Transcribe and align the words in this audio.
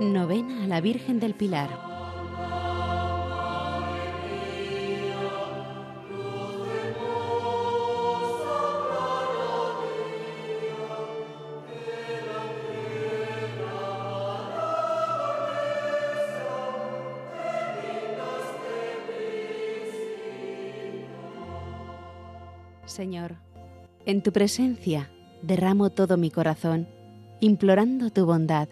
Novena 0.00 0.62
a 0.62 0.66
la 0.68 0.80
Virgen 0.80 1.18
del 1.18 1.34
Pilar. 1.34 1.68
Señor, 22.86 23.36
en 24.06 24.22
tu 24.22 24.32
presencia 24.32 25.10
derramo 25.42 25.90
todo 25.90 26.16
mi 26.16 26.30
corazón, 26.30 26.86
implorando 27.40 28.10
tu 28.10 28.26
bondad. 28.26 28.68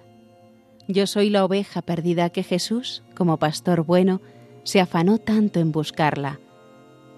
Yo 0.89 1.07
soy 1.07 1.31
la 1.31 1.45
oveja 1.45 1.83
perdida 1.83 2.31
que 2.31 2.45
Jesús, 2.45 3.03
como 3.17 3.39
pastor 3.39 3.85
bueno, 3.85 4.21
se 4.63 4.81
afanó 4.81 5.19
tanto 5.19 5.59
en 5.59 5.73
buscarla. 5.73 6.39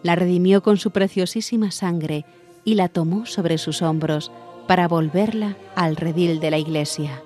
La 0.03 0.15
redimió 0.15 0.63
con 0.63 0.79
su 0.79 0.91
preciosísima 0.91 1.71
sangre 1.71 2.25
y 2.65 2.75
la 2.75 2.89
tomó 2.89 3.27
sobre 3.27 3.59
sus 3.59 3.83
hombros 3.83 4.33
para 4.67 4.89
volverla 4.89 5.57
al 5.75 5.97
redil 5.97 6.41
de 6.41 6.51
la 6.51 6.59
Iglesia. 6.59 7.23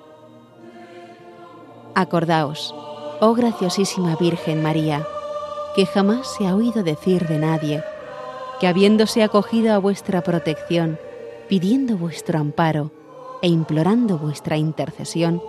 Acordaos, 1.95 2.73
oh 3.21 3.33
graciosísima 3.33 4.15
Virgen 4.15 4.63
María, 4.63 5.05
que 5.75 5.85
jamás 5.85 6.35
se 6.35 6.47
ha 6.47 6.55
oído 6.55 6.83
decir 6.83 7.27
de 7.27 7.39
nadie, 7.39 7.83
que 8.59 8.67
habiéndose 8.67 9.23
acogido 9.23 9.73
a 9.73 9.77
vuestra 9.77 10.23
protección, 10.23 10.97
pidiendo 11.47 11.97
vuestro 11.97 12.39
amparo 12.39 12.91
e 13.41 13.47
implorando 13.47 14.17
vuestra 14.17 14.57
intercesión, 14.57 15.41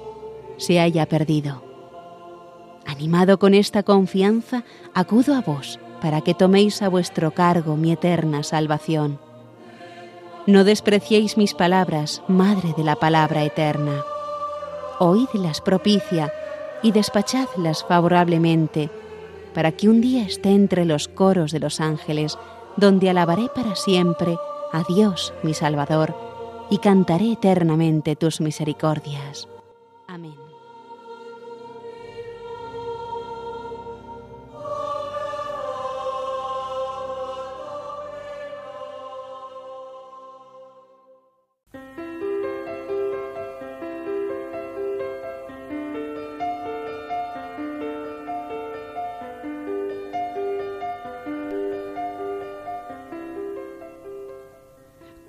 se 0.56 0.80
haya 0.80 1.06
perdido. 1.06 1.62
Animado 2.86 3.38
con 3.38 3.55
esta 3.55 3.83
confianza, 3.83 4.64
acudo 4.94 5.34
a 5.34 5.41
vos 5.41 5.78
para 6.05 6.20
que 6.20 6.34
toméis 6.34 6.83
a 6.83 6.91
vuestro 6.91 7.30
cargo 7.30 7.77
mi 7.77 7.91
eterna 7.91 8.42
salvación. 8.42 9.19
No 10.46 10.62
despreciéis 10.62 11.38
mis 11.38 11.55
palabras, 11.55 12.22
Madre 12.28 12.74
de 12.77 12.84
la 12.84 12.96
palabra 12.96 13.42
eterna. 13.42 14.05
Oídlas 14.98 15.62
propicia 15.62 16.30
y 16.83 16.92
despachadlas 16.92 17.84
favorablemente, 17.84 18.91
para 19.55 19.72
que 19.72 19.89
un 19.89 20.02
día 20.02 20.24
esté 20.24 20.50
entre 20.50 20.84
los 20.84 21.08
coros 21.08 21.52
de 21.52 21.61
los 21.61 21.80
ángeles, 21.80 22.39
donde 22.77 23.08
alabaré 23.08 23.48
para 23.55 23.74
siempre 23.74 24.36
a 24.72 24.83
Dios 24.83 25.33
mi 25.42 25.55
Salvador, 25.55 26.14
y 26.68 26.78
cantaré 26.78 27.33
eternamente 27.33 28.14
tus 28.14 28.42
misericordias. 28.42 29.48
Amén. 30.06 30.44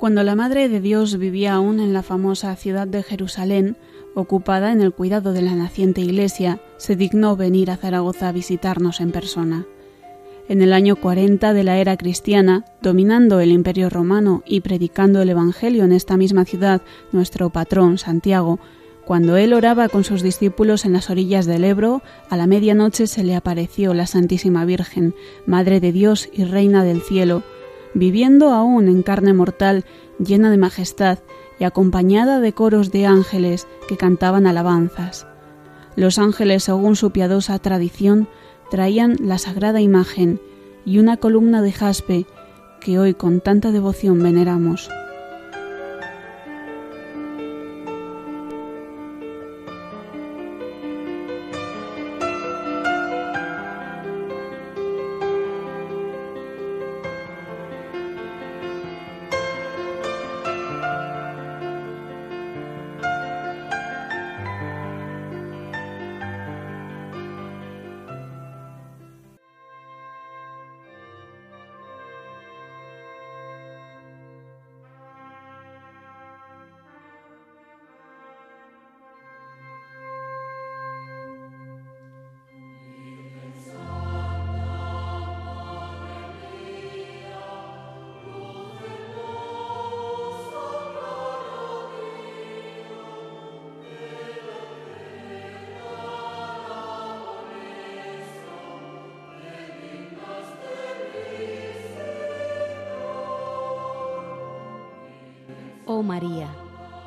Cuando 0.06 0.22
la 0.22 0.36
Madre 0.36 0.70
de 0.70 0.82
Dios 0.82 1.18
vivía 1.18 1.56
aún 1.56 1.80
en 1.80 1.92
la 1.92 2.04
famosa 2.04 2.56
ciudad 2.56 2.86
de 2.86 3.02
Jerusalén, 3.02 3.76
ocupada 4.14 4.72
en 4.72 4.82
el 4.82 4.94
cuidado 4.94 5.34
de 5.34 5.42
la 5.42 5.56
naciente 5.56 6.02
Iglesia, 6.02 6.62
se 6.78 6.96
dignó 6.96 7.36
venir 7.36 7.72
a 7.72 7.78
Zaragoza 7.78 8.30
a 8.30 8.32
visitarnos 8.32 9.02
en 9.02 9.12
persona. 9.12 9.66
En 10.48 10.62
el 10.62 10.74
año 10.74 10.96
40 10.96 11.54
de 11.54 11.64
la 11.64 11.80
era 11.80 11.98
cristiana, 11.98 12.66
dominando 12.84 13.40
el 13.40 13.52
Imperio 13.52 13.90
romano 13.90 14.44
y 14.46 14.62
predicando 14.62 15.24
el 15.24 15.30
Evangelio 15.30 15.84
en 15.86 15.92
esta 15.92 16.18
misma 16.18 16.46
ciudad, 16.46 16.84
nuestro 17.12 17.50
patrón, 17.50 17.98
Santiago, 17.98 18.60
cuando 19.06 19.38
él 19.38 19.54
oraba 19.54 19.90
con 19.90 20.04
sus 20.04 20.22
discípulos 20.22 20.86
en 20.86 20.94
las 20.94 21.10
orillas 21.10 21.48
del 21.48 21.64
Ebro, 21.64 22.04
a 22.30 22.38
la 22.38 22.46
medianoche 22.46 23.08
se 23.08 23.24
le 23.24 23.36
apareció 23.36 23.96
la 23.96 24.06
Santísima 24.06 24.66
Virgen, 24.66 25.16
Madre 25.48 25.80
de 25.80 25.92
Dios 25.92 26.30
y 26.32 26.44
Reina 26.44 26.84
del 26.84 27.02
Cielo, 27.02 27.42
viviendo 27.96 28.50
aún 28.50 28.88
en 28.88 29.02
carne 29.02 29.34
mortal, 29.34 29.86
llena 30.20 30.52
de 30.52 30.58
majestad 30.58 31.20
y 31.60 31.64
acompañada 31.64 32.40
de 32.40 32.54
coros 32.54 32.92
de 32.92 33.08
ángeles 33.08 33.68
que 33.88 33.98
cantaban 33.98 34.46
alabanzas. 34.46 35.26
Los 35.96 36.20
ángeles, 36.20 36.64
según 36.64 36.96
su 36.96 37.12
piadosa 37.12 37.58
tradición, 37.58 38.28
traían 38.70 39.16
la 39.22 39.38
sagrada 39.38 39.82
imagen 39.82 40.40
y 40.86 41.00
una 41.00 41.18
columna 41.18 41.62
de 41.62 41.72
jaspe 41.72 42.26
que 42.82 43.00
hoy 43.00 43.14
con 43.14 43.40
tanta 43.40 43.72
devoción 43.72 44.22
veneramos. 44.22 44.90
Oh 105.88 106.02
María, 106.02 106.50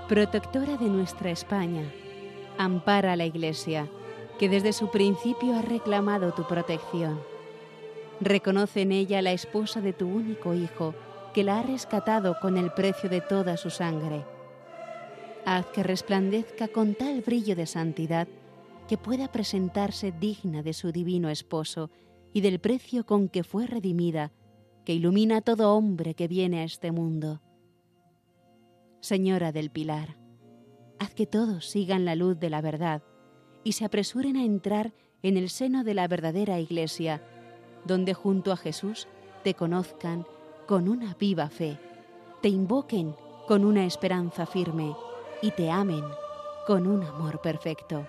protectora 0.09 0.77
de 0.77 0.89
nuestra 0.89 1.33
España, 1.33 1.83
ampara 2.59 3.15
a 3.15 3.17
la 3.17 3.27
Iglesia, 3.27 3.89
que 4.39 4.49
desde 4.49 4.73
su 4.73 4.89
principio 4.93 5.57
ha 5.57 5.63
reclamado 5.63 6.33
tu 6.33 6.47
protección. 6.47 7.21
Reconoce 8.21 8.83
en 8.83 8.93
ella 8.93 9.21
la 9.21 9.33
esposa 9.33 9.81
de 9.81 9.93
tu 9.93 10.07
único 10.07 10.55
Hijo, 10.55 10.95
que 11.35 11.43
la 11.43 11.59
ha 11.59 11.63
rescatado 11.65 12.37
con 12.41 12.57
el 12.57 12.71
precio 12.71 13.11
de 13.11 13.21
toda 13.21 13.57
su 13.57 13.71
sangre. 13.71 14.25
Haz 15.45 15.67
que 15.67 15.83
resplandezca 15.83 16.69
con 16.69 16.95
tal 16.95 17.23
brillo 17.23 17.57
de 17.57 17.67
santidad 17.67 18.29
que 18.87 18.97
pueda 18.97 19.27
presentarse 19.33 20.13
digna 20.13 20.63
de 20.63 20.73
su 20.73 20.93
divino 20.93 21.31
esposo 21.31 21.91
y 22.33 22.43
del 22.43 22.61
precio 22.61 23.05
con 23.05 23.29
que 23.29 23.43
fue 23.43 23.67
redimida, 23.67 24.31
que 24.85 24.95
ilumina 24.95 25.39
a 25.39 25.41
todo 25.41 25.75
hombre 25.75 26.15
que 26.15 26.29
viene 26.29 26.61
a 26.61 26.65
este 26.65 26.93
mundo. 26.93 27.41
Señora 29.01 29.53
del 29.53 29.71
Pilar, 29.71 30.17
haz 30.99 31.15
que 31.15 31.25
todos 31.25 31.67
sigan 31.67 32.05
la 32.05 32.17
luz 32.17 32.37
de 32.41 32.51
la 32.51 32.61
verdad 32.61 33.03
y 33.63 33.73
se 33.73 33.85
apresuren 33.85 34.37
a 34.37 34.45
entrar 34.45 34.93
en 35.23 35.37
el 35.37 35.51
seno 35.51 35.85
de 35.85 35.95
la 35.95 36.09
verdadera 36.09 36.59
Iglesia, 36.59 37.23
donde 37.85 38.13
junto 38.13 38.51
a 38.51 38.57
Jesús 38.57 39.07
te 39.45 39.55
conozcan 39.55 40.27
con 40.67 40.89
una 40.89 41.15
viva 41.15 41.49
fe, 41.49 41.79
te 42.43 42.49
invoquen 42.49 43.15
con 43.47 43.65
una 43.65 43.85
esperanza 43.85 44.47
firme 44.47 44.97
y 45.43 45.53
te 45.53 45.71
amen 45.71 46.03
con 46.67 46.89
un 46.89 47.05
amor 47.05 47.41
perfecto. 47.41 48.05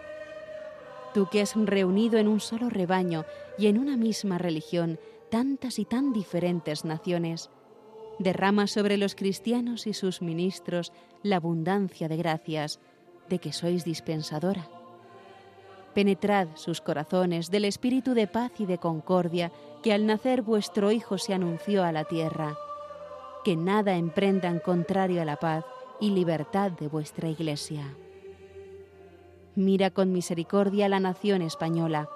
Tú 1.14 1.28
que 1.32 1.42
has 1.42 1.56
reunido 1.56 2.18
en 2.18 2.28
un 2.28 2.40
solo 2.40 2.68
rebaño 2.68 3.26
y 3.60 3.68
en 3.68 3.78
una 3.78 3.96
misma 3.96 4.40
religión 4.40 5.00
tantas 5.30 5.78
y 5.78 5.86
tan 5.86 6.14
diferentes 6.14 6.84
naciones, 6.84 7.52
derrama 8.20 8.68
sobre 8.68 8.98
los 8.98 9.16
cristianos 9.16 9.88
y 9.88 9.94
sus 9.94 10.22
ministros 10.22 10.92
la 11.24 11.38
abundancia 11.38 12.08
de 12.08 12.18
gracias 12.18 12.80
de 13.30 13.40
que 13.40 13.54
sois 13.54 13.86
dispensadora. 13.86 14.68
Penetrad 15.94 16.50
sus 16.56 16.82
corazones 16.82 17.50
del 17.50 17.66
espíritu 17.66 18.14
de 18.14 18.28
paz 18.28 18.52
y 18.60 18.66
de 18.66 18.78
concordia 18.78 19.52
que 19.82 19.94
al 19.94 20.06
nacer 20.06 20.42
vuestro 20.42 20.92
Hijo 20.92 21.18
se 21.18 21.34
anunció 21.34 21.84
a 21.84 21.92
la 21.92 22.04
tierra. 22.04 22.56
Que 23.44 23.56
nada 23.56 23.96
emprendan 23.96 24.60
contrario 24.60 25.22
a 25.22 25.26
la 25.26 25.38
paz 25.38 25.66
y 26.00 26.12
libertad 26.12 26.72
de 26.72 26.88
vuestra 26.88 27.30
Iglesia. 27.30 27.96
Mira 29.56 29.90
con 29.90 30.12
misericordia 30.12 30.88
la 30.90 31.00
nación 31.00 31.42
española, 31.42 32.10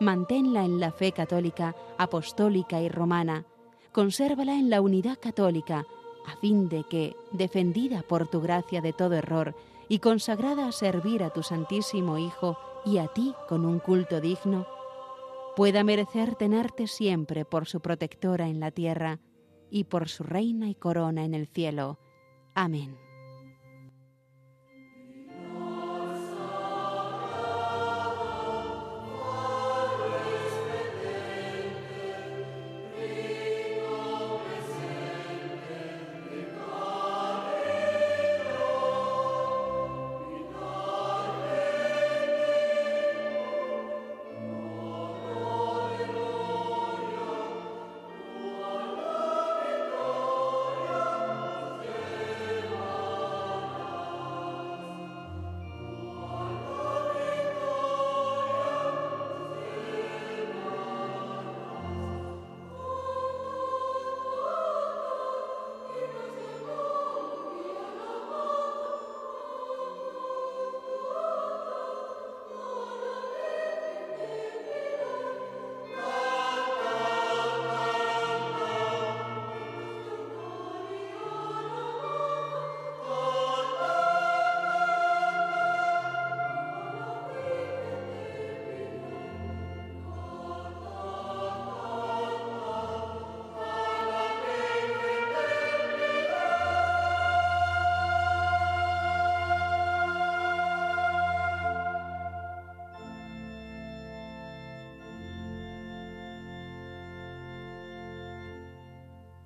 manténla 0.00 0.64
en 0.64 0.80
la 0.80 0.90
fe 0.90 1.12
católica, 1.12 1.74
apostólica 1.98 2.80
y 2.80 2.88
romana, 2.88 3.44
consérvala 3.98 4.54
en 4.54 4.70
la 4.70 4.80
unidad 4.80 5.18
católica, 5.18 5.84
a 6.24 6.36
fin 6.36 6.68
de 6.68 6.84
que, 6.84 7.16
defendida 7.32 8.02
por 8.02 8.28
tu 8.28 8.40
gracia 8.40 8.80
de 8.80 8.92
todo 8.92 9.14
error 9.14 9.56
y 9.88 9.98
consagrada 9.98 10.68
a 10.68 10.70
servir 10.70 11.24
a 11.24 11.30
tu 11.30 11.42
Santísimo 11.42 12.16
Hijo 12.16 12.56
y 12.86 12.98
a 12.98 13.08
ti 13.08 13.34
con 13.48 13.66
un 13.66 13.80
culto 13.80 14.20
digno, 14.20 14.68
pueda 15.56 15.82
merecer 15.82 16.36
tenerte 16.36 16.86
siempre 16.86 17.44
por 17.44 17.66
su 17.66 17.80
protectora 17.80 18.46
en 18.46 18.60
la 18.60 18.70
tierra 18.70 19.18
y 19.68 19.82
por 19.82 20.08
su 20.08 20.22
reina 20.22 20.68
y 20.68 20.76
corona 20.76 21.24
en 21.24 21.34
el 21.34 21.48
cielo. 21.48 21.98
Amén. 22.54 23.07